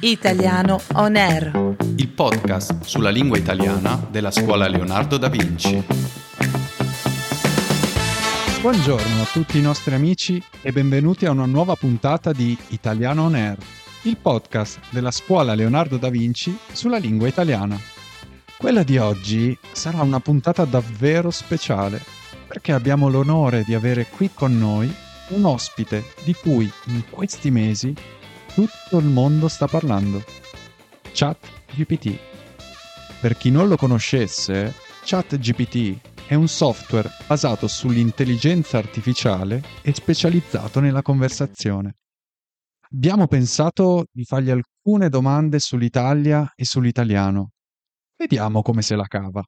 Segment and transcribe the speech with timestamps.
[0.00, 1.76] Italiano On Air.
[1.96, 5.82] il podcast sulla lingua italiana della scuola Leonardo da Vinci.
[8.60, 13.34] Buongiorno a tutti i nostri amici e benvenuti a una nuova puntata di Italiano On
[13.34, 13.56] Air,
[14.02, 17.78] il podcast della scuola Leonardo da Vinci sulla lingua italiana.
[18.56, 22.00] Quella di oggi sarà una puntata davvero speciale
[22.46, 24.92] perché abbiamo l'onore di avere qui con noi
[25.30, 27.94] un ospite di cui in questi mesi
[28.54, 30.22] tutto il mondo sta parlando.
[31.12, 32.16] ChatGPT.
[33.20, 34.72] Per chi non lo conoscesse,
[35.04, 41.96] ChatGPT è un software basato sull'intelligenza artificiale e specializzato nella conversazione.
[42.92, 47.50] Abbiamo pensato di fargli alcune domande sull'Italia e sull'italiano.
[48.16, 49.42] Vediamo come se la cava.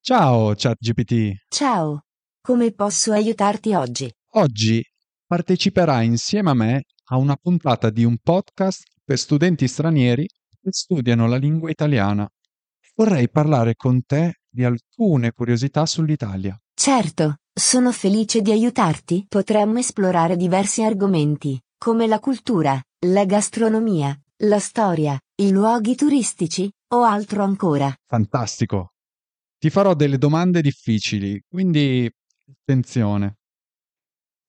[0.00, 1.44] Ciao ChatGPT.
[1.48, 2.02] Ciao.
[2.40, 4.10] Come posso aiutarti oggi?
[4.32, 4.82] Oggi
[5.26, 11.26] parteciperai insieme a me a una puntata di un podcast per studenti stranieri che studiano
[11.26, 12.28] la lingua italiana.
[12.94, 16.60] Vorrei parlare con te di alcune curiosità sull'Italia.
[16.74, 19.24] Certo, sono felice di aiutarti.
[19.28, 27.02] Potremmo esplorare diversi argomenti, come la cultura, la gastronomia, la storia, i luoghi turistici, o
[27.02, 27.94] altro ancora.
[28.06, 28.92] Fantastico.
[29.58, 32.10] Ti farò delle domande difficili, quindi
[32.50, 33.38] attenzione.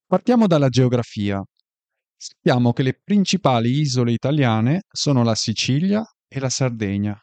[0.05, 1.43] Partiamo dalla geografia.
[2.21, 7.17] Sappiamo che le principali isole italiane sono la Sicilia e la Sardegna.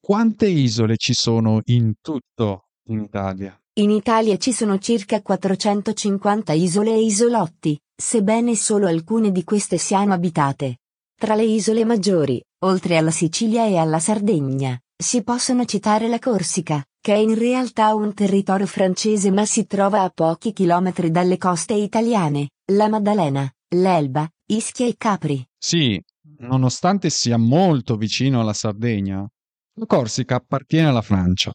[0.00, 3.54] Quante isole ci sono in tutto in Italia?
[3.80, 10.14] In Italia ci sono circa 450 isole e isolotti, sebbene solo alcune di queste siano
[10.14, 10.78] abitate.
[11.14, 16.82] Tra le isole maggiori, oltre alla Sicilia e alla Sardegna, si possono citare la Corsica,
[16.98, 21.74] che è in realtà un territorio francese ma si trova a pochi chilometri dalle coste
[21.74, 25.44] italiane, la Maddalena, l'Elba, Ischia e Capri.
[25.58, 26.00] Sì,
[26.38, 29.26] nonostante sia molto vicino alla Sardegna,
[29.74, 31.52] la Corsica appartiene alla Francia.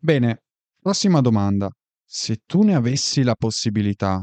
[0.00, 0.42] Bene,
[0.80, 1.70] prossima domanda.
[2.06, 4.22] Se tu ne avessi la possibilità,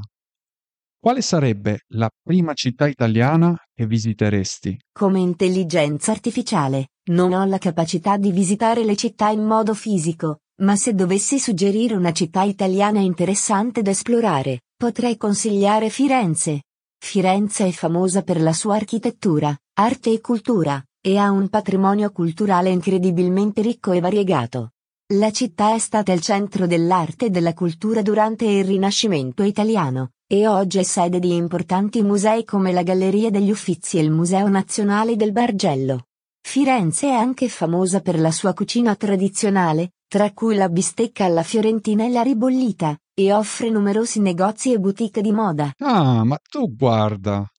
[0.99, 4.77] quale sarebbe la prima città italiana che visiteresti?
[4.93, 10.75] Come intelligenza artificiale, non ho la capacità di visitare le città in modo fisico, ma
[10.75, 16.61] se dovessi suggerire una città italiana interessante da esplorare, potrei consigliare Firenze.
[17.03, 22.69] Firenze è famosa per la sua architettura, arte e cultura, e ha un patrimonio culturale
[22.69, 24.73] incredibilmente ricco e variegato.
[25.15, 30.47] La città è stata il centro dell'arte e della cultura durante il Rinascimento italiano, e
[30.47, 35.15] oggi è sede di importanti musei come la Galleria degli Uffizi e il Museo Nazionale
[35.17, 36.05] del Bargello.
[36.39, 42.05] Firenze è anche famosa per la sua cucina tradizionale, tra cui la bistecca alla fiorentina
[42.05, 45.71] e la ribollita, e offre numerosi negozi e boutique di moda.
[45.79, 47.49] Ah, ma tu guarda.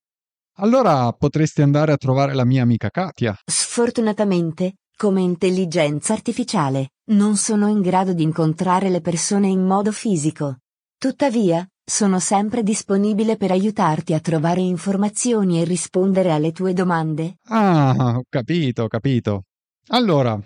[0.57, 3.37] Allora potresti andare a trovare la mia amica Katia.
[3.45, 10.59] Sfortunatamente, come intelligenza artificiale, non sono in grado di incontrare le persone in modo fisico.
[10.99, 17.39] Tuttavia, sono sempre disponibile per aiutarti a trovare informazioni e rispondere alle tue domande.
[17.49, 19.45] Ah, ho capito, ho capito.
[19.89, 20.39] Allora,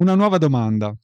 [0.00, 0.94] una nuova domanda.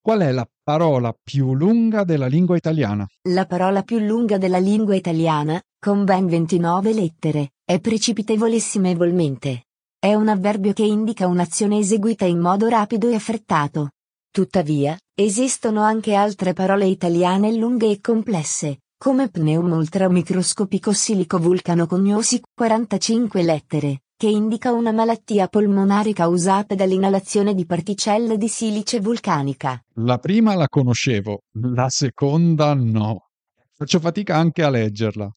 [0.00, 3.06] Qual è la parola più lunga della lingua italiana?
[3.28, 9.64] La parola più lunga della lingua italiana, con ben 29 lettere, è precipitevolissimamente.
[9.98, 13.90] È un avverbio che indica un'azione eseguita in modo rapido e affrettato.
[14.30, 22.40] Tuttavia, esistono anche altre parole italiane lunghe e complesse, come pneum ultramicroscopico silico vulcano cognosi
[22.54, 29.80] 45 lettere, che indica una malattia polmonare causata dall'inalazione di particelle di silice vulcanica.
[29.94, 33.28] La prima la conoscevo, la seconda no.
[33.74, 35.30] Faccio fatica anche a leggerla.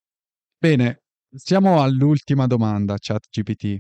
[0.58, 3.78] Bene, siamo all'ultima domanda, ChatGPT.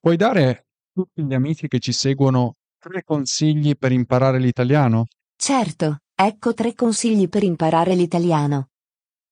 [0.00, 0.62] Puoi dare a
[0.94, 5.08] tutti gli amici che ci seguono tre consigli per imparare l'italiano?
[5.36, 8.68] Certo, ecco tre consigli per imparare l'italiano.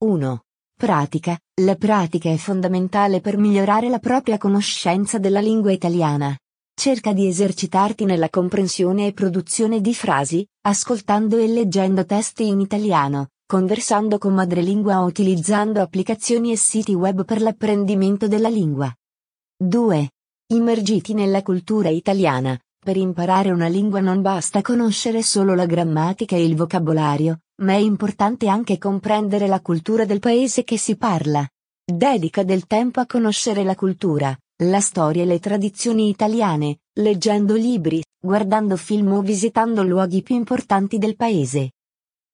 [0.00, 0.44] 1.
[0.76, 1.38] Pratica.
[1.60, 6.34] La pratica è fondamentale per migliorare la propria conoscenza della lingua italiana.
[6.74, 13.28] Cerca di esercitarti nella comprensione e produzione di frasi, ascoltando e leggendo testi in italiano,
[13.44, 18.90] conversando con madrelingua o utilizzando applicazioni e siti web per l'apprendimento della lingua.
[19.62, 20.10] 2.
[20.54, 22.58] Immergiti nella cultura italiana.
[22.82, 27.76] Per imparare una lingua non basta conoscere solo la grammatica e il vocabolario, ma è
[27.76, 31.46] importante anche comprendere la cultura del paese che si parla.
[31.84, 38.02] Dedica del tempo a conoscere la cultura, la storia e le tradizioni italiane, leggendo libri,
[38.18, 41.72] guardando film o visitando luoghi più importanti del paese.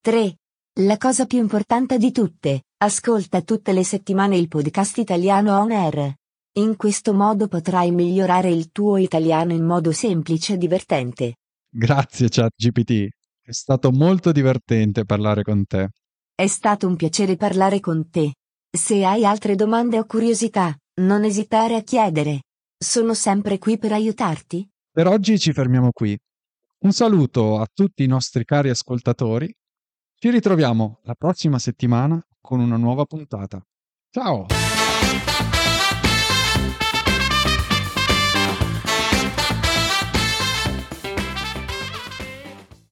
[0.01, 0.37] 3.
[0.79, 6.13] La cosa più importante di tutte, ascolta tutte le settimane il podcast italiano On Air.
[6.57, 11.35] In questo modo potrai migliorare il tuo italiano in modo semplice e divertente.
[11.69, 13.09] Grazie ChatGPT,
[13.47, 15.91] è stato molto divertente parlare con te.
[16.35, 18.33] È stato un piacere parlare con te.
[18.69, 22.41] Se hai altre domande o curiosità, non esitare a chiedere.
[22.77, 24.69] Sono sempre qui per aiutarti.
[24.91, 26.17] Per oggi ci fermiamo qui.
[26.79, 29.49] Un saluto a tutti i nostri cari ascoltatori.
[30.13, 33.65] Ci ritroviamo la prossima settimana con una nuova puntata.
[34.09, 34.45] Ciao!